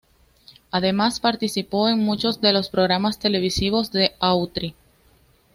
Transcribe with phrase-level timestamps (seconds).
[0.71, 4.73] Además participó en muchos de los programas televisivos de Autry.